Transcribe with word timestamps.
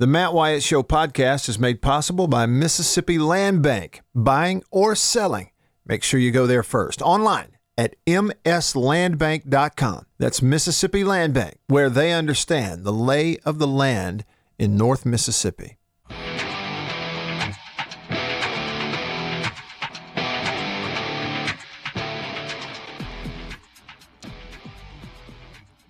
The 0.00 0.06
Matt 0.06 0.32
Wyatt 0.32 0.62
Show 0.62 0.84
podcast 0.84 1.48
is 1.48 1.58
made 1.58 1.82
possible 1.82 2.28
by 2.28 2.46
Mississippi 2.46 3.18
Land 3.18 3.64
Bank, 3.64 4.02
buying 4.14 4.62
or 4.70 4.94
selling. 4.94 5.50
Make 5.84 6.04
sure 6.04 6.20
you 6.20 6.30
go 6.30 6.46
there 6.46 6.62
first. 6.62 7.02
Online 7.02 7.56
at 7.76 7.96
mslandbank.com. 8.06 10.06
That's 10.18 10.40
Mississippi 10.40 11.02
Land 11.02 11.34
Bank, 11.34 11.56
where 11.66 11.90
they 11.90 12.12
understand 12.12 12.84
the 12.84 12.92
lay 12.92 13.38
of 13.38 13.58
the 13.58 13.66
land 13.66 14.24
in 14.56 14.76
North 14.76 15.04
Mississippi. 15.04 15.77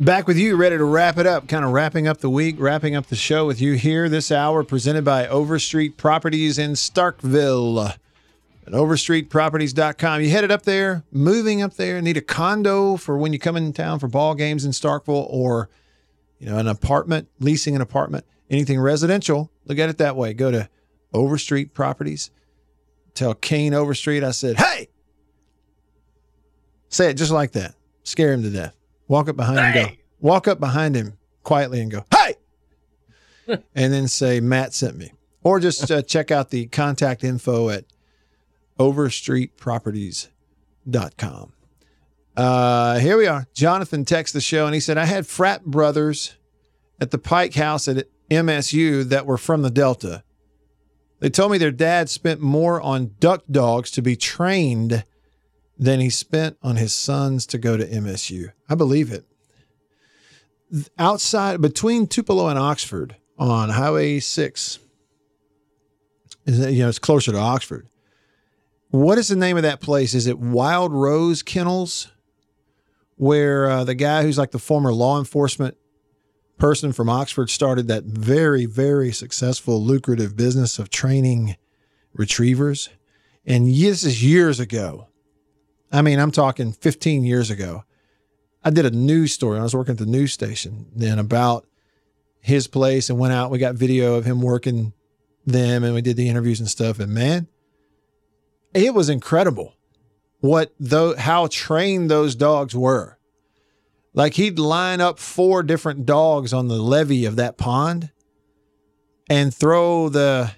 Back 0.01 0.29
with 0.29 0.39
you, 0.39 0.55
ready 0.55 0.77
to 0.77 0.85
wrap 0.85 1.19
it 1.19 1.27
up, 1.27 1.49
kind 1.49 1.65
of 1.65 1.73
wrapping 1.73 2.07
up 2.07 2.19
the 2.19 2.31
week, 2.31 2.55
wrapping 2.61 2.95
up 2.95 3.07
the 3.07 3.17
show 3.17 3.49
with 3.49 3.61
you 3.61 3.73
here 3.73 4.09
this 4.09 4.31
hour, 4.31 4.63
presented 4.63 5.05
by 5.05 5.27
Overstreet 5.27 5.97
Properties 5.97 6.57
in 6.57 6.73
Starkville. 6.73 7.85
at 8.65 8.73
overstreetproperties.com. 8.73 10.21
You 10.21 10.31
headed 10.31 10.53
up 10.53 10.63
there, 10.63 11.03
moving 11.11 11.63
up 11.63 11.75
there, 11.75 12.01
need 12.01 12.17
a 12.17 12.21
condo 12.21 12.97
for 12.97 13.19
when 13.19 13.33
you 13.33 13.41
come 13.41 13.57
in 13.57 13.73
town 13.73 13.99
for 13.99 14.07
ball 14.07 14.37
games 14.37 14.65
in 14.65 14.71
Starkville 14.71 15.27
or 15.31 15.69
you 16.39 16.49
know, 16.49 16.59
an 16.59 16.69
apartment, 16.69 17.27
leasing 17.41 17.75
an 17.75 17.83
apartment, 17.83 18.25
anything 18.49 18.81
residential, 18.81 19.51
look 19.65 19.81
at 19.81 19.89
it 19.89 19.99
that 19.99 20.15
way. 20.15 20.33
Go 20.33 20.53
to 20.53 20.69
Overstreet 21.13 21.75
Properties. 21.75 22.31
Tell 23.15 23.35
Kane 23.35 23.75
Overstreet 23.75 24.23
I 24.23 24.31
said, 24.31 24.59
"Hey!" 24.59 24.91
Say 26.89 27.11
it 27.11 27.15
just 27.15 27.33
like 27.33 27.51
that. 27.53 27.75
Scare 28.05 28.33
him 28.33 28.45
to 28.45 28.51
death. 28.51 28.78
Walk 29.09 29.29
up 29.29 29.37
behind 29.37 29.75
him, 29.75 29.89
go. 29.89 29.95
Walk 30.21 30.47
up 30.47 30.61
behind 30.61 30.95
him 30.95 31.19
quietly 31.43 31.81
and 31.81 31.91
go, 31.91 32.05
"Hey!" 32.15 32.35
and 33.75 33.93
then 33.93 34.07
say, 34.07 34.41
"Matt 34.41 34.75
sent 34.75 34.97
me." 34.97 35.13
Or 35.43 35.61
just 35.61 35.91
uh, 35.91 36.03
check 36.07 36.31
out 36.31 36.51
the 36.51 36.67
contact 36.67 37.25
info 37.25 37.71
at 37.71 37.85
overstreetproperties.com. 38.79 41.53
Uh, 42.37 42.99
here 43.01 43.17
we 43.17 43.27
are. 43.27 43.49
Jonathan 43.53 44.05
texts 44.05 44.33
the 44.33 44.41
show 44.41 44.67
and 44.67 44.75
he 44.75 44.81
said, 44.81 44.97
I 44.97 45.07
had 45.07 45.27
frat 45.27 45.65
brothers 45.65 46.37
at 47.01 47.11
the 47.11 47.19
Pike 47.19 47.55
House 47.55 47.89
at 47.89 48.07
MSU 48.31 49.03
that 49.09 49.27
were 49.27 49.39
from 49.39 49.63
the 49.63 49.71
Delta. 49.71 50.23
They 51.19 51.31
told 51.31 51.51
me 51.51 51.59
their 51.59 51.73
dad 51.73 52.09
spent 52.09 52.41
more 52.41 52.81
on 52.81 53.17
duck 53.19 53.43
dogs 53.51 53.91
to 53.93 54.03
be 54.03 54.15
trained 54.15 55.03
than 55.79 56.01
he 56.01 56.11
spent 56.11 56.57
on 56.63 56.77
his 56.77 56.93
sons 56.93 57.47
to 57.47 57.59
go 57.59 57.77
to 57.77 57.87
MSU. 57.87 58.53
I 58.69 58.75
believe 58.75 59.13
it. 59.13 59.25
Outside, 60.99 61.61
between 61.61 62.07
Tupelo 62.07 62.49
and 62.49 62.59
Oxford 62.59 63.17
on 63.39 63.71
Highway 63.71 64.19
6, 64.19 64.79
is 66.47 66.59
you 66.59 66.83
know, 66.83 66.89
it's 66.89 66.99
closer 66.99 67.33
to 67.33 67.39
Oxford. 67.39 67.87
What 68.91 69.19
is 69.19 69.29
the 69.29 69.37
name 69.37 69.57
of 69.57 69.63
that 69.63 69.81
place? 69.81 70.15
Is 70.15 70.27
it 70.27 70.39
Wild 70.39 70.93
Rose 70.93 71.43
Kennels? 71.43 72.11
Where 73.17 73.69
uh, 73.69 73.85
the 73.85 73.95
guy 73.95 74.23
who's 74.23 74.39
like 74.39 74.53
the 74.53 74.61
former 74.61 74.93
law 74.93 75.19
enforcement 75.19 75.77
person 76.57 76.93
from 76.93 77.09
Oxford 77.09 77.51
started 77.51 77.89
that 77.89 78.05
very, 78.05 78.65
very 78.65 79.13
successful, 79.13 79.83
lucrative 79.83 80.37
business 80.37 80.79
of 80.79 80.91
training 80.91 81.57
retrievers. 82.13 82.91
And 83.47 83.67
this 83.67 84.05
is 84.05 84.23
years 84.25 84.61
ago. 84.61 85.09
I 85.91 86.03
mean, 86.03 86.19
I'm 86.19 86.31
talking 86.31 86.73
15 86.73 87.25
years 87.25 87.51
ago. 87.51 87.85
I 88.65 88.71
did 88.71 88.85
a 88.85 88.91
news 88.91 89.33
story. 89.33 89.59
I 89.59 89.63
was 89.63 89.75
working 89.75 89.93
at 89.93 89.99
the 89.99 90.07
news 90.07 90.33
station 90.33 90.87
then 90.95 91.19
about 91.19 91.67
his 92.41 92.67
place 92.67 93.09
and 93.09 93.19
went 93.19 93.33
out. 93.33 93.51
We 93.51 93.59
got 93.59 93.75
video 93.75 94.15
of 94.15 94.25
him 94.25 94.43
working 94.43 94.93
them 95.47 95.85
and 95.85 95.95
we 95.95 96.03
did 96.03 96.17
the 96.17 96.29
interviews 96.29 96.61
and 96.61 96.69
stuff. 96.69 96.99
And 96.99 97.13
man, 97.13 97.49
it 98.75 98.95
was 98.95 99.09
incredible 99.09 99.75
what 100.41 100.73
though 100.79 101.17
how 101.17 101.47
trained 101.49 102.11
those 102.11 102.35
dogs 102.35 102.75
were. 102.75 103.19
Like 104.13 104.35
he'd 104.35 104.59
line 104.59 105.01
up 105.01 105.19
four 105.19 105.63
different 105.63 106.05
dogs 106.05 106.53
on 106.53 106.69
the 106.69 106.79
levee 106.79 107.25
of 107.25 107.37
that 107.37 107.57
pond 107.57 108.11
and 109.31 109.55
throw 109.55 110.09
the 110.09 110.53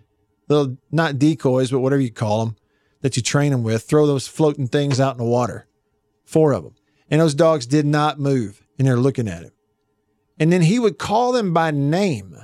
little 0.49 0.77
not 0.91 1.19
decoys, 1.19 1.71
but 1.71 1.81
whatever 1.81 2.03
you 2.03 2.11
call 2.11 2.45
them 2.45 2.57
that 3.03 3.17
you 3.17 3.23
train 3.23 3.53
them 3.53 3.63
with, 3.63 3.83
throw 3.83 4.07
those 4.07 4.29
floating 4.29 4.67
things 4.67 5.01
out 5.01 5.13
in 5.13 5.19
the 5.19 5.25
water. 5.25 5.67
Four 6.25 6.53
of 6.53 6.65
them. 6.65 6.75
And 7.11 7.21
those 7.21 7.35
dogs 7.35 7.67
did 7.67 7.87
not 7.87 8.21
move 8.21 8.63
and 8.79 8.87
they're 8.87 8.97
looking 8.97 9.29
at 9.29 9.43
him. 9.43 9.53
And 10.39 10.53
then 10.53 10.63
he 10.63 10.79
would 10.79 10.99
call 10.99 11.33
them 11.33 11.53
by 11.53 11.71
name. 11.71 12.37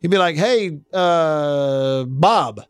He'd 0.00 0.10
be 0.10 0.18
like, 0.18 0.36
hey, 0.36 0.78
uh, 0.92 2.04
Bob. 2.04 2.62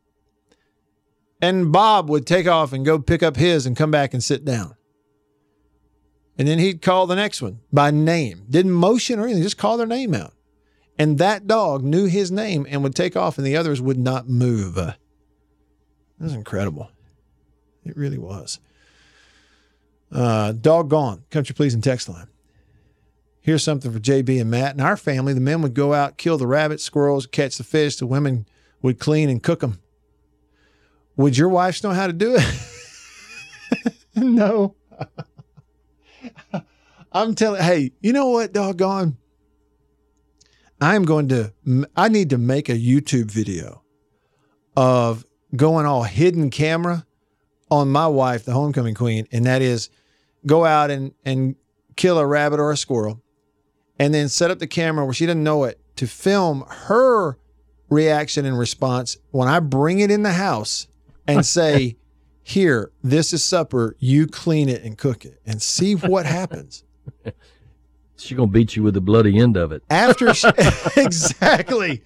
And 1.43 1.73
Bob 1.73 2.09
would 2.09 2.27
take 2.27 2.47
off 2.47 2.73
and 2.73 2.87
go 2.87 2.99
pick 2.99 3.23
up 3.23 3.37
his 3.37 3.67
and 3.67 3.77
come 3.77 3.91
back 3.91 4.15
and 4.15 4.25
sit 4.25 4.45
down. 4.45 4.75
And 6.39 6.47
then 6.47 6.59
he'd 6.59 6.83
call 6.83 7.07
the 7.07 7.17
next 7.17 7.43
one 7.43 7.61
by 7.73 7.91
name. 7.91 8.47
Didn't 8.49 8.73
motion 8.73 9.19
or 9.19 9.25
anything, 9.25 9.43
just 9.43 9.59
call 9.59 9.77
their 9.77 9.87
name 9.87 10.15
out. 10.15 10.33
And 10.99 11.19
that 11.19 11.47
dog 11.47 11.83
knew 11.83 12.07
his 12.07 12.31
name 12.31 12.67
and 12.71 12.83
would 12.83 12.95
take 12.95 13.17
off, 13.17 13.37
and 13.37 13.47
the 13.47 13.57
others 13.57 13.83
would 13.83 13.99
not 13.99 14.29
move. 14.29 14.79
It 16.21 16.25
was 16.25 16.35
incredible. 16.35 16.91
It 17.85 17.97
really 17.97 18.19
was. 18.19 18.59
Uh, 20.11 20.53
dog 20.53 20.91
gone. 20.91 21.25
Country 21.31 21.55
pleasing 21.55 21.81
text 21.81 22.09
line. 22.09 22.29
Here's 23.41 23.63
something 23.63 23.93
for 23.93 24.01
JB 24.01 24.41
and 24.41 24.51
Matt. 24.51 24.75
In 24.75 24.81
our 24.81 24.97
family, 24.97 25.33
the 25.33 25.41
men 25.41 25.63
would 25.63 25.75
go 25.75 25.95
out, 25.95 26.19
kill 26.19 26.37
the 26.37 26.47
rabbits, 26.47 26.83
squirrels, 26.83 27.27
catch 27.27 27.59
the 27.59 27.65
fish. 27.65 27.97
The 27.97 28.07
women 28.07 28.47
would 28.83 28.99
clean 28.99 29.29
and 29.29 29.43
cook 29.43 29.61
them. 29.61 29.81
Would 31.17 31.39
your 31.39 31.49
wives 31.49 31.83
know 31.83 31.91
how 31.91 32.07
to 32.07 32.13
do 32.13 32.37
it? 32.39 33.95
no. 34.17 34.75
I'm 37.13 37.35
telling, 37.35 37.63
hey, 37.63 37.93
you 38.01 38.13
know 38.13 38.31
what, 38.31 38.53
doggone? 38.53 39.17
I'm 40.81 41.05
going 41.05 41.29
to, 41.29 41.53
I 41.97 42.09
need 42.09 42.31
to 42.31 42.39
make 42.39 42.69
a 42.69 42.75
YouTube 42.75 43.31
video 43.31 43.83
of 44.77 45.25
going 45.57 45.87
all 45.87 46.05
hidden 46.05 46.51
camera 46.51 47.07
on 47.71 47.89
my 47.89 48.07
wife, 48.07 48.45
the 48.45 48.53
homecoming 48.53 48.95
queen, 48.95 49.27
and 49.33 49.45
that 49.47 49.63
is 49.63 49.91
go 50.47 50.65
out 50.65 50.91
and, 50.91 51.13
and 51.25 51.57
kill 51.97 52.19
a 52.19 52.27
rabbit 52.27 52.61
or 52.61 52.71
a 52.71 52.77
squirrel 52.77 53.21
and 53.99 54.13
then 54.13 54.29
set 54.29 54.51
up 54.51 54.59
the 54.59 54.67
camera 54.67 55.05
where 55.05 55.15
she 55.15 55.27
doesn't 55.27 55.43
know 55.43 55.65
it 55.65 55.81
to 55.97 56.07
film 56.07 56.65
her 56.69 57.39
reaction 57.89 58.45
and 58.45 58.59
response 58.59 59.17
when 59.31 59.49
I 59.49 59.61
bring 59.61 60.01
it 60.01 60.11
in 60.11 60.23
the 60.23 60.33
house 60.33 60.87
and 61.27 61.45
say, 61.47 61.97
Here, 62.43 62.91
this 63.03 63.33
is 63.33 63.43
supper. 63.43 63.97
You 63.99 64.27
clean 64.27 64.69
it 64.69 64.83
and 64.83 64.97
cook 64.99 65.25
it 65.25 65.41
and 65.47 65.61
see 65.61 65.95
what 65.95 66.27
happens. 66.27 66.85
She's 68.19 68.37
gonna 68.37 68.51
beat 68.51 68.77
you 68.77 68.83
with 68.83 68.95
the 68.95 69.01
bloody 69.01 69.39
end 69.39 69.57
of 69.57 69.73
it. 69.73 69.83
After 69.91 70.33
she, 70.33 70.49
exactly. 70.97 72.03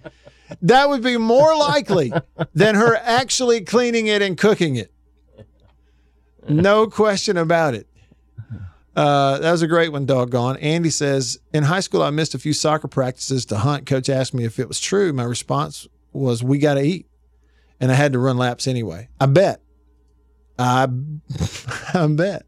That 0.62 0.88
would 0.88 1.02
be 1.02 1.16
more 1.16 1.56
likely 1.56 2.12
than 2.54 2.74
her 2.74 2.96
actually 2.96 3.62
cleaning 3.62 4.06
it 4.06 4.22
and 4.22 4.36
cooking 4.36 4.76
it. 4.76 4.92
No 6.48 6.86
question 6.86 7.36
about 7.36 7.74
it. 7.74 7.86
Uh, 8.96 9.38
that 9.38 9.52
was 9.52 9.62
a 9.62 9.68
great 9.68 9.92
one, 9.92 10.04
doggone. 10.04 10.56
Andy 10.58 10.90
says, 10.90 11.38
In 11.54 11.64
high 11.64 11.80
school, 11.80 12.02
I 12.02 12.10
missed 12.10 12.34
a 12.34 12.38
few 12.38 12.52
soccer 12.52 12.88
practices 12.88 13.46
to 13.46 13.58
hunt. 13.58 13.86
Coach 13.86 14.08
asked 14.08 14.34
me 14.34 14.44
if 14.44 14.58
it 14.58 14.68
was 14.68 14.80
true. 14.80 15.12
My 15.12 15.22
response 15.22 15.86
was, 16.12 16.42
We 16.42 16.58
got 16.58 16.74
to 16.74 16.82
eat. 16.82 17.06
And 17.78 17.90
I 17.90 17.94
had 17.94 18.12
to 18.12 18.18
run 18.18 18.36
laps 18.36 18.66
anyway. 18.66 19.08
I 19.20 19.26
bet. 19.26 19.62
I, 20.58 20.88
I 21.94 22.06
bet. 22.08 22.44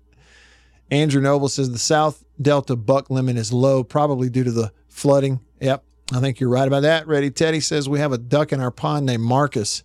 Andrew 0.91 1.23
Noble 1.23 1.49
says, 1.49 1.71
The 1.71 1.79
South 1.79 2.23
Delta 2.41 2.77
buck 2.77 3.09
limit 3.09 3.37
is 3.37 3.53
low, 3.53 3.85
probably 3.85 4.29
due 4.29 4.45
to 4.45 4.53
the 4.53 4.73
flooding. 4.89 5.41
Yep, 5.61 5.85
I 6.13 6.21
think 6.21 6.41
you're 6.41 6.51
right 6.51 6.67
about 6.69 6.83
that. 6.83 7.07
Ready 7.07 7.31
Teddy 7.31 7.61
says, 7.61 7.89
We 7.89 7.99
have 7.99 8.13
a 8.13 8.19
duck 8.19 8.53
in 8.53 8.61
our 8.61 8.71
pond 8.71 9.07
named 9.07 9.23
Marcus. 9.23 9.83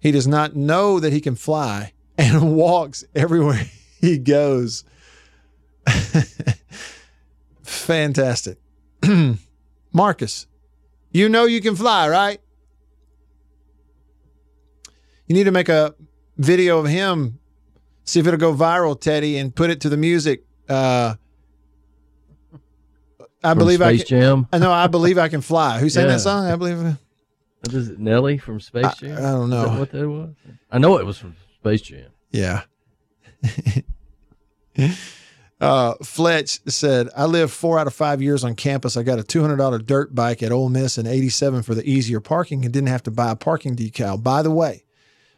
He 0.00 0.10
does 0.10 0.26
not 0.26 0.56
know 0.56 1.00
that 1.00 1.12
he 1.12 1.20
can 1.20 1.34
fly 1.34 1.92
and 2.18 2.54
walks 2.56 3.04
everywhere 3.14 3.66
he 4.00 4.18
goes. 4.18 4.84
Fantastic. 7.62 8.58
Marcus, 9.92 10.46
you 11.12 11.28
know 11.28 11.44
you 11.44 11.60
can 11.60 11.76
fly, 11.76 12.08
right? 12.08 12.40
You 15.26 15.34
need 15.34 15.44
to 15.44 15.50
make 15.50 15.68
a 15.68 15.94
video 16.36 16.78
of 16.78 16.86
him, 16.86 17.38
see 18.04 18.20
if 18.20 18.26
it'll 18.26 18.38
go 18.38 18.54
viral, 18.54 19.00
Teddy, 19.00 19.36
and 19.38 19.54
put 19.54 19.70
it 19.70 19.80
to 19.82 19.88
the 19.88 19.96
music. 19.96 20.44
Uh, 20.68 21.14
I 23.44 23.54
believe 23.54 23.82
I 23.82 23.96
can. 23.98 24.06
Jam. 24.06 24.46
I 24.52 24.58
know. 24.58 24.72
I 24.72 24.86
believe 24.86 25.18
I 25.18 25.28
can 25.28 25.40
fly. 25.40 25.78
Who 25.78 25.88
sang 25.90 26.06
Yeah. 26.06 26.12
that 26.14 26.20
song? 26.20 26.46
I 26.46 26.56
believe. 26.56 26.78
What 26.80 27.74
is 27.74 27.88
it, 27.90 27.98
Nelly 27.98 28.38
from 28.38 28.60
Space 28.60 28.84
I- 28.84 28.94
Jam? 28.94 29.18
I 29.18 29.30
don't 29.30 29.50
know. 29.50 29.68
that 29.70 29.78
what 29.78 29.90
that 29.92 30.08
was? 30.08 30.30
I 30.70 30.78
know 30.78 30.98
it 30.98 31.06
was 31.06 31.18
from 31.18 31.36
Space 31.60 31.82
Jam. 31.82 32.10
Yeah. 32.30 32.62
Uh, 35.60 35.94
Fletch 36.02 36.58
said, 36.66 37.08
I 37.16 37.24
lived 37.26 37.52
four 37.52 37.78
out 37.78 37.86
of 37.86 37.94
five 37.94 38.20
years 38.20 38.42
on 38.44 38.54
campus. 38.56 38.96
I 38.98 39.02
got 39.04 39.18
a 39.20 39.22
$200 39.22 39.86
dirt 39.86 40.12
bike 40.14 40.42
at 40.42 40.50
Ole 40.52 40.68
Miss 40.68 40.98
and 40.98 41.06
87 41.08 41.62
for 41.62 41.74
the 41.76 41.88
easier 41.88 42.18
parking 42.20 42.64
and 42.64 42.74
didn't 42.74 42.88
have 42.88 43.04
to 43.04 43.10
buy 43.10 43.30
a 43.30 43.36
parking 43.36 43.74
decal. 43.76 44.20
By 44.22 44.42
the 44.42 44.50
way, 44.50 44.84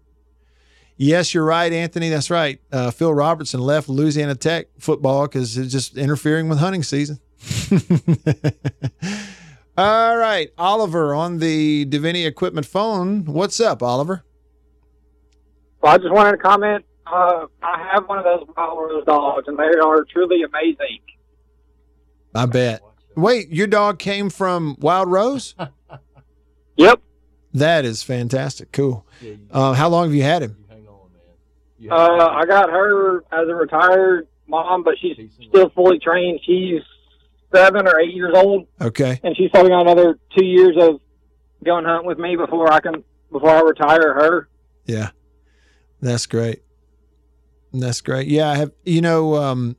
Yes, 1.01 1.33
you're 1.33 1.45
right, 1.45 1.71
Anthony. 1.71 2.09
That's 2.09 2.29
right. 2.29 2.59
Uh, 2.73 2.91
Phil 2.91 3.13
Robertson 3.13 3.61
left 3.61 3.87
Louisiana 3.87 4.35
Tech 4.35 4.67
football 4.79 5.27
because 5.27 5.57
it's 5.57 5.71
just 5.71 5.97
interfering 5.97 6.49
with 6.49 6.59
hunting 6.59 6.83
season. 6.83 7.21
All 9.77 10.17
right, 10.17 10.49
Oliver 10.57 11.15
on 11.15 11.37
the 11.39 11.85
Davini 11.85 12.27
Equipment 12.27 12.65
phone. 12.67 13.23
What's 13.23 13.61
up, 13.61 13.81
Oliver? 13.81 14.25
Well, 15.81 15.93
I 15.93 15.97
just 15.99 16.11
wanted 16.11 16.31
to 16.31 16.37
comment. 16.37 16.83
Uh, 17.07 17.45
I 17.63 17.89
have 17.93 18.09
one 18.09 18.17
of 18.17 18.25
those 18.25 18.45
Wild 18.57 18.77
Rose 18.77 19.05
dogs, 19.05 19.47
and 19.47 19.57
they 19.57 19.63
are 19.81 20.03
truly 20.03 20.43
amazing. 20.43 20.99
I 22.35 22.45
bet. 22.45 22.81
Wait, 23.15 23.47
your 23.47 23.67
dog 23.67 23.99
came 23.99 24.29
from 24.29 24.75
Wild 24.79 25.09
Rose? 25.09 25.55
Yep. 26.75 27.01
That 27.55 27.83
is 27.83 28.03
fantastic. 28.03 28.71
Cool. 28.71 29.05
Uh, 29.51 29.73
how 29.73 29.89
long 29.89 30.05
have 30.05 30.15
you 30.15 30.23
had 30.23 30.43
him? 30.43 30.55
Hang 31.81 31.91
on, 31.91 32.17
man. 32.17 32.27
Uh, 32.27 32.29
I 32.31 32.45
got 32.45 32.69
her 32.69 33.19
as 33.31 33.47
a 33.47 33.55
retired 33.55 34.27
mom, 34.47 34.83
but 34.83 34.95
she's 34.99 35.15
still 35.47 35.69
fully 35.69 35.99
trained. 35.99 36.39
She's 36.45 36.81
seven 37.53 37.87
or 37.87 37.99
eight 37.99 38.13
years 38.13 38.33
old, 38.35 38.67
Okay. 38.81 39.19
and 39.23 39.35
she's 39.37 39.49
probably 39.51 39.71
got 39.71 39.81
another 39.81 40.19
two 40.37 40.45
years 40.45 40.75
of 40.79 40.99
going 41.63 41.85
hunting 41.85 42.07
with 42.07 42.17
me 42.19 42.35
before 42.35 42.71
I 42.71 42.79
can 42.79 43.03
before 43.31 43.49
I 43.49 43.61
retire 43.61 44.13
her. 44.13 44.49
Yeah. 44.85 45.09
That's 46.01 46.25
great. 46.25 46.61
That's 47.73 48.01
great. 48.01 48.27
Yeah, 48.27 48.49
I 48.49 48.55
have 48.55 48.71
you 48.85 49.01
know, 49.01 49.35
um, 49.35 49.75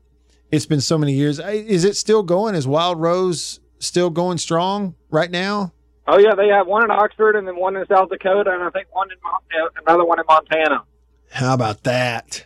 it's 0.51 0.65
been 0.65 0.81
so 0.81 0.97
many 0.97 1.13
years. 1.13 1.39
Is 1.39 1.83
it 1.83 1.95
still 1.95 2.23
going? 2.23 2.55
Is 2.55 2.67
Wild 2.67 2.99
Rose 3.01 3.59
still 3.79 4.09
going 4.09 4.37
strong 4.37 4.95
right 5.09 5.31
now? 5.31 5.73
Oh 6.07 6.17
yeah, 6.19 6.35
they 6.35 6.47
have 6.49 6.67
one 6.67 6.83
in 6.83 6.91
Oxford 6.91 7.35
and 7.35 7.47
then 7.47 7.55
one 7.57 7.75
in 7.75 7.85
South 7.87 8.09
Dakota, 8.09 8.51
and 8.51 8.63
I 8.63 8.69
think 8.69 8.87
one 8.93 9.09
in 9.11 9.17
Mon- 9.23 9.63
uh, 9.65 9.69
another 9.85 10.05
one 10.05 10.19
in 10.19 10.25
Montana. 10.27 10.83
How 11.31 11.53
about 11.53 11.83
that? 11.83 12.45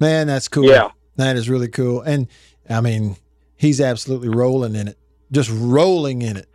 Man, 0.00 0.26
that's 0.26 0.48
cool. 0.48 0.64
Yeah. 0.68 0.90
That 1.16 1.36
is 1.36 1.48
really 1.48 1.68
cool. 1.68 2.00
And 2.00 2.26
I 2.68 2.80
mean, 2.80 3.16
he's 3.56 3.80
absolutely 3.80 4.28
rolling 4.30 4.74
in 4.74 4.88
it. 4.88 4.98
Just 5.30 5.50
rolling 5.52 6.22
in 6.22 6.36
it. 6.36 6.48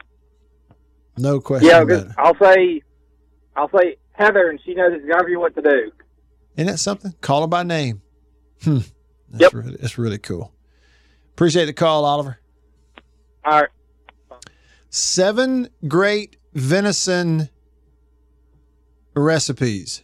No 1.18 1.40
question 1.40 1.70
Yeah, 1.70 1.78
about 1.82 1.88
because 1.88 2.04
it. 2.06 2.16
I'll 2.18 2.38
say, 2.40 2.82
I'll 3.56 3.70
say 3.70 3.98
Heather, 4.14 4.50
and 4.50 4.60
she 4.64 4.74
knows 4.74 4.94
exactly 4.94 5.36
what 5.36 5.56
to 5.56 5.62
do. 5.62 5.92
Isn't 6.56 6.68
that 6.68 6.78
something? 6.80 7.14
Call 7.22 7.42
her 7.42 7.48
by 7.48 7.64
name. 7.64 8.02
Hmm. 8.64 8.80
That's 9.30 9.42
Yep. 9.42 9.54
really 9.54 9.78
that's 9.80 9.98
really 9.98 10.18
cool. 10.18 10.54
Appreciate 11.34 11.66
the 11.66 11.74
call, 11.74 12.06
Oliver. 12.06 12.40
All 13.46 13.62
right. 13.62 13.70
Seven 14.90 15.70
great 15.88 16.38
venison 16.54 17.50
recipes. 19.16 20.04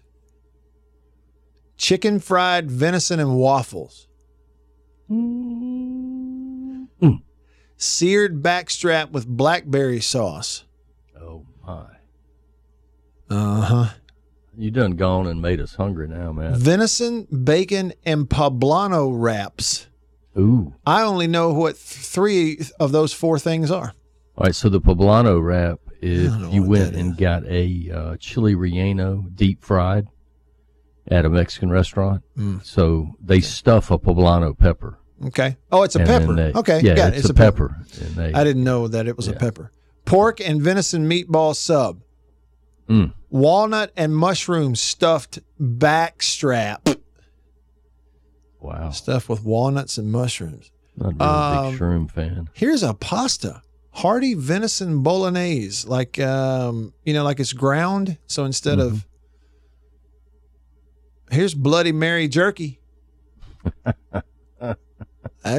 Chicken 1.78 2.20
fried 2.20 2.70
venison 2.72 3.20
and 3.20 3.36
waffles. 3.36 4.08
Seared 7.78 8.42
backstrap 8.42 9.12
with 9.12 9.28
blackberry 9.28 10.00
sauce. 10.00 10.64
Oh 11.20 11.46
my! 11.66 11.88
Uh 13.30 13.62
huh. 13.62 13.90
You 14.56 14.72
done 14.72 14.92
gone 14.92 15.28
and 15.28 15.42
made 15.42 15.60
us 15.60 15.76
hungry 15.76 16.08
now, 16.08 16.32
man. 16.32 16.56
Venison, 16.56 17.28
bacon, 17.44 17.94
and 18.06 18.30
poblano 18.30 19.12
wraps. 19.14 19.88
Ooh. 20.38 20.76
I 20.86 21.02
only 21.02 21.28
know 21.28 21.52
what 21.52 21.76
three 21.76 22.60
of 22.80 22.92
those 22.92 23.14
four 23.14 23.40
things 23.40 23.72
are. 23.72 23.94
All 24.36 24.46
right, 24.46 24.56
so 24.56 24.70
the 24.70 24.80
poblano 24.80 25.44
wrap, 25.44 25.80
if 26.02 26.54
you 26.54 26.64
went 26.64 26.96
and 26.96 27.18
got 27.18 27.46
a 27.46 27.92
uh, 27.94 28.18
chili 28.18 28.56
relleno 28.56 29.36
deep 29.36 29.64
fried 29.64 30.08
at 31.08 31.26
a 31.26 31.30
Mexican 31.30 31.70
restaurant, 31.70 32.24
Mm. 32.38 32.64
so 32.66 33.10
they 33.24 33.40
stuff 33.42 33.92
a 33.92 33.98
poblano 33.98 34.58
pepper. 34.58 35.00
Okay. 35.26 35.58
Oh, 35.72 35.84
it's 35.84 35.96
a 35.96 36.00
and 36.00 36.08
pepper. 36.08 36.34
they- 36.34 36.52
okay. 36.54 36.82
yeah, 36.82 36.96
got 36.96 37.14
it. 37.14 37.20
it's, 37.20 37.30
a 37.30 37.34
pepper. 37.34 37.78
And 38.02 38.16
they, 38.16 38.34
I 38.34 38.44
didn't 38.44 38.64
know 38.64 38.88
that 38.88 39.08
it 39.08 39.16
was 39.18 39.28
a 39.28 39.34
pepper. 39.34 39.72
Pork 40.06 40.40
and 40.42 40.62
venison 40.62 41.08
meatball 41.10 41.56
sub. 41.56 42.02
Mm. 42.90 43.14
Walnut 43.30 43.92
and 43.96 44.16
mushroom 44.16 44.76
stuffed 44.76 45.40
backstrap. 45.62 46.98
Wow, 48.60 48.92
Stuffed 48.92 49.30
with 49.30 49.44
walnuts 49.44 49.98
and 49.98 50.12
mushrooms. 50.12 50.72
not 50.98 51.14
really 51.20 51.20
Um, 51.20 51.72
big 51.72 51.80
shroom 51.82 52.12
fan. 52.12 52.50
Here's 52.54 52.84
a 52.84 52.94
pasta. 52.94 53.62
Hearty 53.92 54.34
venison 54.34 55.04
bolognese. 55.04 55.88
Like 55.88 56.20
um, 56.20 56.94
you 57.06 57.14
know, 57.14 57.24
like 57.24 57.40
it's 57.40 57.54
ground. 57.54 58.18
So 58.28 58.46
instead 58.46 58.80
Mm-hmm. 58.80 58.88
of 58.96 59.06
here's 61.34 61.54
Bloody 61.54 61.92
Mary 61.92 62.28
jerky. 62.28 62.80
there 63.84 64.76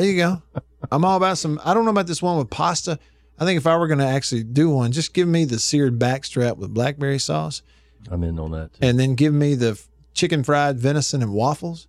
you 0.00 0.16
go. 0.16 0.42
I'm 0.90 1.04
all 1.04 1.16
about 1.16 1.38
some 1.38 1.60
I 1.64 1.74
don't 1.74 1.84
know 1.84 1.90
about 1.90 2.06
this 2.06 2.22
one 2.22 2.38
with 2.38 2.50
pasta. 2.50 2.98
I 3.38 3.44
think 3.44 3.56
if 3.58 3.66
I 3.66 3.76
were 3.76 3.88
gonna 3.88 4.06
actually 4.06 4.44
do 4.44 4.70
one, 4.70 4.92
just 4.92 5.12
give 5.12 5.28
me 5.28 5.44
the 5.44 5.58
seared 5.58 5.98
backstrap 5.98 6.56
with 6.56 6.72
blackberry 6.72 7.18
sauce. 7.18 7.62
I'm 8.10 8.22
in 8.22 8.38
on 8.38 8.50
that. 8.52 8.74
Too. 8.74 8.86
and 8.86 8.98
then 8.98 9.14
give 9.14 9.32
me 9.32 9.54
the 9.54 9.80
chicken 10.12 10.44
fried 10.44 10.78
venison 10.78 11.22
and 11.22 11.32
waffles 11.32 11.88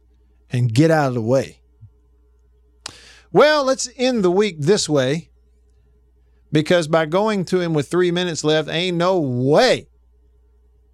and 0.49 0.73
get 0.73 0.91
out 0.91 1.09
of 1.09 1.13
the 1.13 1.21
way. 1.21 1.59
Well, 3.31 3.65
let's 3.65 3.89
end 3.97 4.23
the 4.23 4.31
week 4.31 4.61
this 4.61 4.87
way 4.87 5.29
because 6.51 6.87
by 6.87 7.05
going 7.05 7.43
to 7.45 7.59
him 7.59 7.73
with 7.73 7.89
three 7.89 8.11
minutes 8.11 8.43
left, 8.43 8.69
ain't 8.69 8.95
no 8.95 9.19
way 9.19 9.87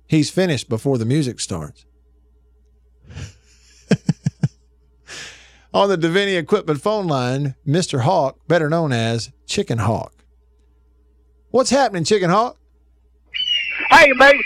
he's 0.07 0.31
finished 0.31 0.67
before 0.67 0.97
the 0.97 1.05
music 1.05 1.39
starts. 1.39 1.85
On 5.73 5.87
the 5.87 5.97
Davini 5.97 6.37
Equipment 6.37 6.81
phone 6.81 7.07
line, 7.07 7.55
Mr. 7.65 8.01
Hawk, 8.01 8.47
better 8.47 8.69
known 8.69 8.91
as 8.91 9.31
Chicken 9.45 9.77
Hawk. 9.77 10.13
What's 11.51 11.69
happening, 11.69 12.03
Chicken 12.03 12.29
Hawk? 12.29 12.57
Hey, 13.89 14.11
baby. 14.17 14.39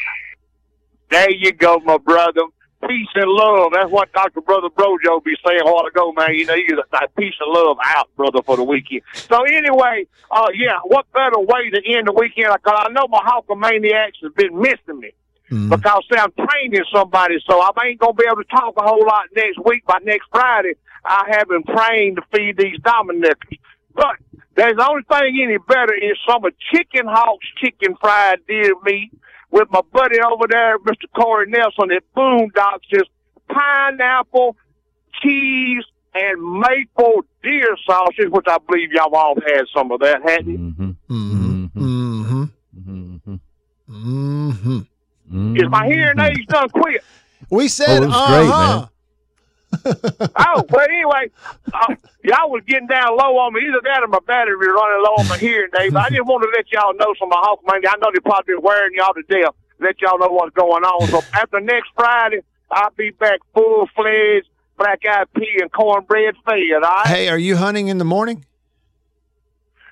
There 1.09 1.31
you 1.31 1.51
go, 1.51 1.79
my 1.79 1.97
brother. 1.97 2.41
Peace 2.87 3.07
and 3.15 3.29
love. 3.29 3.71
That's 3.73 3.89
what 3.89 4.11
Dr. 4.13 4.41
Brother 4.41 4.69
Brojo 4.69 5.23
be 5.23 5.35
saying 5.45 5.61
a 5.61 5.71
while 5.71 5.85
ago, 5.85 6.11
man. 6.11 6.35
You 6.35 6.45
know, 6.45 6.53
you 6.53 6.75
got 6.75 6.91
that 6.91 7.15
peace 7.15 7.33
and 7.39 7.51
love 7.51 7.77
out, 7.83 8.09
brother, 8.15 8.43
for 8.43 8.57
the 8.57 8.63
weekend. 8.63 9.01
So 9.13 9.41
anyway, 9.43 10.05
uh, 10.29 10.47
yeah, 10.53 10.79
what 10.83 11.11
better 11.11 11.39
way 11.39 11.71
to 11.71 11.81
end 11.85 12.07
the 12.07 12.13
weekend? 12.13 12.49
Because 12.53 12.85
I 12.85 12.91
know 12.91 13.07
my 13.07 13.19
Hawkamaniacs 13.19 14.21
have 14.23 14.35
been 14.35 14.59
missing 14.59 14.99
me. 14.99 15.13
Mm. 15.51 15.69
Because 15.69 16.03
say, 16.11 16.19
I'm 16.19 16.31
training 16.31 16.85
somebody, 16.93 17.35
so 17.47 17.61
I 17.61 17.69
ain't 17.87 17.99
gonna 17.99 18.13
be 18.13 18.25
able 18.25 18.43
to 18.43 18.49
talk 18.49 18.73
a 18.77 18.81
whole 18.81 19.05
lot 19.05 19.25
next 19.35 19.59
week. 19.63 19.85
By 19.85 19.99
next 20.03 20.27
Friday, 20.31 20.73
I 21.05 21.25
have 21.37 21.47
been 21.47 21.63
trained 21.63 22.17
to 22.17 22.23
feed 22.33 22.57
these 22.57 22.79
Dominicans. 22.79 23.59
But 23.93 24.17
there's 24.55 24.75
the 24.75 24.89
only 24.89 25.03
thing 25.03 25.39
any 25.43 25.57
better 25.57 25.93
is 25.93 26.17
some 26.27 26.43
of 26.45 26.53
Chicken 26.73 27.05
Hawk's 27.07 27.45
chicken 27.61 27.95
fried 28.01 28.39
deer 28.47 28.73
meat 28.83 29.11
with 29.51 29.69
my 29.71 29.81
buddy 29.93 30.19
over 30.19 30.47
there, 30.49 30.79
Mr. 30.79 31.05
Corey 31.15 31.47
Nelson 31.47 31.91
at 31.91 32.03
Boondocks, 32.15 32.81
just 32.91 33.09
pineapple, 33.47 34.57
cheese, 35.21 35.83
and 36.13 36.41
maple 36.41 37.23
deer 37.43 37.77
sausage, 37.85 38.29
which 38.29 38.45
I 38.47 38.57
believe 38.67 38.91
y'all 38.91 39.15
all 39.15 39.35
had 39.35 39.65
some 39.75 39.91
of 39.91 39.99
that, 39.99 40.21
hadn't 40.27 40.49
you? 40.49 40.57
Mm-hmm. 40.57 40.89
Mm-hmm. 41.09 41.65
Mm-hmm. 41.77 42.43
Mm-hmm. 42.79 43.35
Mm-hmm. 43.91 44.79
Is 45.57 45.69
my 45.69 45.85
hearing 45.87 46.19
aids 46.19 46.45
done 46.47 46.69
quit? 46.69 47.03
We 47.49 47.67
said, 47.67 48.01
Oh, 48.01 48.03
it 48.03 48.07
was 48.07 48.27
great, 48.27 48.49
uh-huh. 48.49 48.87
oh, 49.85 50.63
but 50.69 50.89
anyway, 50.89 51.29
uh, 51.73 51.95
y'all 52.23 52.49
was 52.49 52.63
getting 52.67 52.87
down 52.87 53.17
low 53.17 53.37
on 53.37 53.53
me. 53.53 53.61
Either 53.61 53.81
that 53.83 54.03
or 54.03 54.07
my 54.07 54.19
battery 54.25 54.55
was 54.55 54.67
running 54.67 55.03
low 55.03 55.15
on 55.19 55.27
my 55.27 55.37
hearing 55.37 55.69
aid. 55.79 55.93
But 55.93 56.03
I 56.03 56.09
just 56.09 56.25
wanted 56.25 56.47
to 56.47 56.53
let 56.55 56.71
y'all 56.71 56.93
know 56.95 57.13
some 57.19 57.27
of 57.27 57.35
my 57.35 57.41
Hawk 57.43 57.59
man. 57.67 57.81
I 57.87 57.95
know 57.99 58.09
they 58.13 58.19
probably 58.19 58.55
been 58.55 58.63
wearing 58.63 58.93
y'all 58.95 59.13
to 59.13 59.23
death. 59.23 59.53
Let 59.79 59.99
y'all 60.01 60.19
know 60.19 60.29
what's 60.29 60.55
going 60.55 60.83
on. 60.83 61.07
So 61.09 61.21
after 61.33 61.59
next 61.59 61.89
Friday, 61.95 62.41
I'll 62.71 62.91
be 62.95 63.11
back 63.11 63.39
full 63.53 63.87
fledged, 63.95 64.47
black 64.77 65.01
eyed 65.05 65.27
pea 65.35 65.59
and 65.61 65.71
cornbread 65.71 66.35
fed. 66.45 66.55
All 66.75 66.81
right. 66.81 67.07
Hey, 67.07 67.29
are 67.29 67.37
you 67.39 67.57
hunting 67.57 67.87
in 67.87 67.97
the 67.97 68.05
morning? 68.05 68.45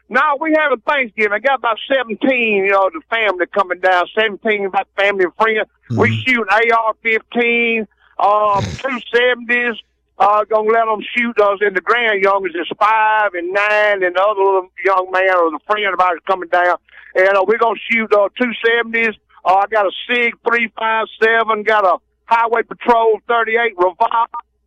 No, 0.09 0.21
we 0.39 0.53
having 0.57 0.79
Thanksgiving. 0.81 1.33
I 1.33 1.39
got 1.39 1.59
about 1.59 1.79
seventeen, 1.91 2.65
you 2.65 2.71
know, 2.71 2.89
the 2.93 3.01
family 3.09 3.45
coming 3.47 3.79
down. 3.79 4.05
Seventeen, 4.13 4.65
about 4.65 4.87
family 4.97 5.25
and 5.25 5.35
friends. 5.35 5.69
We 5.89 6.15
shoot 6.23 6.47
AR 6.49 6.93
fifteen, 7.01 7.87
um, 8.19 8.63
two 8.77 8.99
seventies. 9.13 9.75
Uh, 10.19 10.43
gonna 10.43 10.69
let 10.69 10.85
them 10.85 11.01
shoot 11.17 11.39
us 11.41 11.59
in 11.65 11.73
the 11.73 11.81
grand 11.81 12.21
youngest 12.21 12.55
is 12.55 12.67
five 12.77 13.33
and 13.33 13.51
nine, 13.51 14.03
and 14.03 14.15
the 14.15 14.21
other 14.21 14.39
little 14.39 14.69
young 14.85 15.09
man 15.11 15.35
or 15.35 15.49
the 15.51 15.59
friend 15.65 15.91
of 15.93 15.99
ours 15.99 16.19
coming 16.27 16.49
down, 16.49 16.77
and 17.15 17.35
uh, 17.35 17.43
we're 17.47 17.57
gonna 17.57 17.79
shoot 17.89 18.13
uh, 18.13 18.29
two 18.39 18.51
seventies, 18.63 19.15
Uh, 19.43 19.55
I 19.55 19.67
got 19.67 19.87
a 19.87 19.91
Sig 20.07 20.35
357, 20.47 21.63
got 21.63 21.83
a 21.85 21.97
Highway 22.25 22.63
Patrol 22.63 23.19
38 23.27 23.73
revolver, 23.75 23.95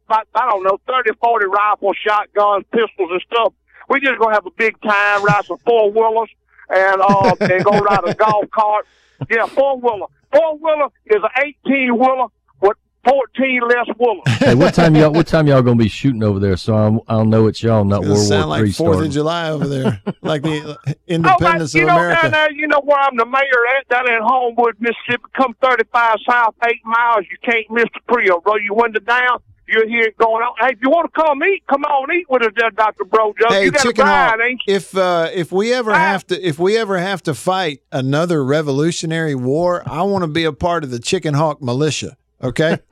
about, 0.08 0.26
I 0.34 0.50
don't 0.50 0.62
know, 0.64 0.78
30, 0.86 1.10
40 1.20 1.46
rifle, 1.46 1.92
shotguns, 1.94 2.64
pistols, 2.72 3.10
and 3.10 3.22
stuff. 3.30 3.52
We 3.88 4.00
just 4.00 4.18
gonna 4.18 4.34
have 4.34 4.46
a 4.46 4.50
big 4.50 4.80
time, 4.82 5.24
ride 5.24 5.44
some 5.46 5.58
four 5.58 5.90
wheelers, 5.90 6.30
and 6.68 7.00
uh, 7.00 7.34
and 7.40 7.64
go 7.64 7.78
ride 7.78 8.00
a 8.06 8.14
golf 8.14 8.50
cart. 8.50 8.86
Yeah, 9.30 9.46
four 9.46 9.78
wheeler. 9.78 10.06
Four 10.32 10.58
wheeler 10.58 10.88
is 11.06 11.22
an 11.22 11.52
18 11.66 11.96
wheeler 11.98 12.26
with 12.60 12.76
14 13.04 13.60
less 13.68 13.86
wheelers. 13.98 14.22
Hey, 14.46 14.54
what 14.54 14.74
time 14.74 14.94
y'all? 14.94 15.10
What 15.12 15.26
time 15.26 15.46
y'all 15.46 15.62
gonna 15.62 15.76
be 15.76 15.88
shooting 15.88 16.22
over 16.22 16.38
there? 16.38 16.56
So 16.56 16.76
I'm, 16.76 17.00
I'll 17.08 17.24
know 17.24 17.46
it's 17.46 17.62
y'all, 17.62 17.84
not 17.84 18.04
It 18.04 18.08
World 18.08 18.18
sound 18.26 18.40
War 18.42 18.48
like 18.48 18.60
Three 18.60 18.72
Fourth 18.72 19.06
of. 19.06 19.10
July 19.10 19.50
over 19.50 19.66
there, 19.66 20.02
like 20.22 20.42
the 20.42 20.60
uh, 20.60 20.74
Oh, 20.76 20.82
like, 20.86 20.98
independence 21.06 21.74
you 21.74 21.82
of 21.82 21.88
know, 21.88 21.94
America. 21.96 22.22
down 22.22 22.30
there, 22.32 22.52
you 22.52 22.66
know 22.68 22.80
where 22.84 22.98
I'm 22.98 23.16
the 23.16 23.24
mayor 23.24 23.40
at, 23.78 23.88
down 23.88 24.10
in 24.12 24.20
Homewood, 24.22 24.76
Mississippi. 24.78 25.24
Come 25.34 25.56
35 25.62 26.16
south, 26.28 26.54
eight 26.68 26.84
miles. 26.84 27.24
You 27.30 27.38
can't 27.42 27.70
miss 27.70 27.84
the 27.94 28.00
Prius. 28.06 28.30
Roll 28.44 28.60
your 28.60 28.74
window 28.74 29.00
down. 29.00 29.38
You're 29.68 29.88
here 29.88 30.12
going 30.18 30.42
on. 30.44 30.54
Hey, 30.61 30.75
if 30.75 30.78
you 30.82 30.90
want 30.90 31.12
to 31.12 31.20
come 31.20 31.42
eat, 31.42 31.64
come 31.68 31.82
on 31.85 32.12
eat 32.14 32.26
with 32.30 32.42
us 32.42 32.52
Dr. 32.76 33.04
Brojo. 33.04 33.49
Hey, 33.49 33.64
you 33.64 33.70
got 33.73 33.82
Chicken 33.82 34.06
Hawk, 34.06 34.37
bride, 34.37 34.46
ain't 34.49 34.61
if 34.68 34.96
uh, 34.96 35.28
if 35.35 35.50
we 35.50 35.73
ever 35.73 35.90
Ah. 35.90 35.94
have 35.99 36.26
to 36.28 36.40
if 36.49 36.58
we 36.58 36.76
ever 36.78 36.99
have 36.99 37.23
to 37.25 37.35
fight 37.35 37.80
another 37.90 38.44
Revolutionary 38.44 39.35
War, 39.35 39.82
I 39.87 40.02
want 40.02 40.23
to 40.23 40.28
be 40.28 40.44
a 40.44 40.52
part 40.52 40.85
of 40.85 40.90
the 40.90 40.99
Chicken 41.00 41.35
Hawk 41.35 41.61
militia. 41.61 42.16
Okay, 42.42 42.78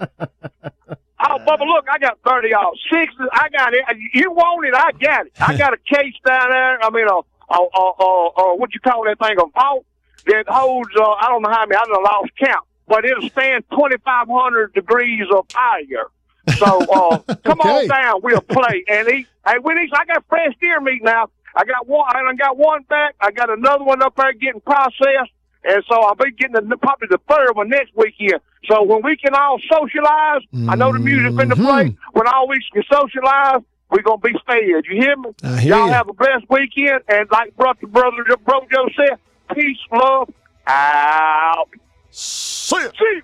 Oh, 1.26 1.38
Bubba, 1.38 1.61
look, 1.66 1.87
I 1.90 1.99
got 1.99 2.19
30 2.26 2.52
off. 2.54 2.75
Six, 2.93 3.14
I 3.33 3.49
got 3.49 3.73
it. 3.73 3.83
You 4.12 4.31
want 4.33 4.66
it, 4.66 4.75
I 4.75 4.90
got 4.93 5.26
it. 5.26 5.33
I 5.40 5.57
got 5.59 5.73
a 5.73 5.78
case 5.78 6.14
down 6.26 6.50
there. 6.50 6.83
I 6.85 6.90
mean, 6.90 7.07
a, 7.09 7.14
a, 7.54 7.59
a, 7.59 7.93
a, 8.04 8.31
a 8.43 8.57
what 8.57 8.75
you 8.75 8.81
call 8.81 9.04
that 9.04 9.19
thing, 9.19 9.37
a 9.38 9.47
vault 9.59 9.87
that 10.26 10.45
holds, 10.49 10.90
uh, 10.99 11.02
I 11.02 11.28
don't 11.28 11.43
know 11.43 11.50
how 11.50 11.64
many, 11.66 11.76
I 11.76 11.85
done 11.85 12.02
lost 12.02 12.31
count, 12.38 12.66
but 12.88 13.04
it'll 13.07 13.28
stand 13.31 13.64
2,500 13.71 14.75
degrees 14.75 15.26
of 15.35 15.47
fire. 15.50 16.07
So, 16.52 16.66
uh, 16.66 17.34
come 17.44 17.60
Okay. 17.60 17.70
on 17.70 17.88
down, 17.88 18.20
we'll 18.22 18.40
play 18.42 18.84
and 18.88 19.08
eat. 19.08 19.28
Hey, 19.46 19.54
we 19.62 19.74
need, 19.74 19.90
I 19.92 20.04
got 20.04 20.24
fresh 20.28 20.54
deer 20.60 20.80
meat 20.80 21.02
now. 21.02 21.28
I 21.56 21.64
got 21.64 21.86
one, 21.86 22.04
I 22.14 22.34
got 22.34 22.56
one 22.56 22.82
back. 22.88 23.14
I 23.20 23.30
got 23.30 23.50
another 23.50 23.84
one 23.84 24.02
up 24.02 24.16
there 24.16 24.32
getting 24.32 24.60
processed. 24.60 25.30
And 25.66 25.82
so 25.88 25.98
I'll 26.02 26.14
be 26.14 26.30
getting 26.32 26.68
the, 26.68 26.76
probably 26.76 27.08
the 27.10 27.20
third 27.28 27.52
one 27.56 27.68
next 27.70 27.92
weekend. 27.96 28.40
So 28.66 28.82
when 28.82 29.02
we 29.02 29.16
can 29.16 29.34
all 29.34 29.58
socialize, 29.70 30.42
I 30.68 30.76
know 30.76 30.92
the 30.92 30.98
music's 30.98 31.36
been 31.36 31.48
to 31.50 31.56
play. 31.56 31.84
Mhm. 31.90 31.96
When 32.12 32.26
all 32.26 32.48
we 32.48 32.58
can 32.72 32.82
socialize, 32.92 33.62
we're 33.90 34.02
gonna 34.02 34.18
be 34.18 34.32
fed. 34.46 34.84
You 34.90 35.00
hear 35.00 35.16
me? 35.16 35.30
I 35.42 35.60
hear 35.60 35.74
Y'all 35.76 35.86
you. 35.86 35.92
have 35.92 36.08
a 36.08 36.12
blessed 36.12 36.44
weekend, 36.50 37.00
and 37.08 37.28
like 37.30 37.56
brother 37.56 37.86
brother 37.86 38.24
Bro 38.44 38.66
Joe 38.72 38.88
said, 38.96 39.18
peace, 39.54 39.78
love, 39.92 40.30
out. 40.66 41.68
See 42.10 42.76
ya. 42.76 42.88
See. 42.98 43.20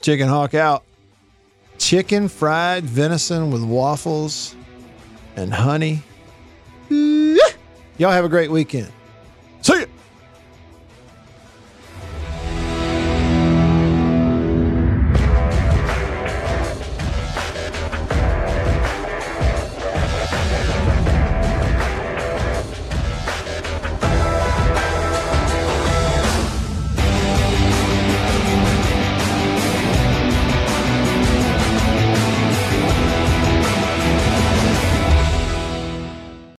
Chicken 0.00 0.28
Hawk 0.28 0.54
out 0.54 0.84
chicken 1.78 2.28
fried 2.28 2.84
venison 2.84 3.50
with 3.50 3.62
waffles 3.62 4.54
and 5.36 5.52
honey. 5.52 6.02
Y'all 6.90 8.10
have 8.10 8.24
a 8.24 8.28
great 8.28 8.50
weekend. 8.50 8.92
See 9.62 9.80
ya. 9.80 9.86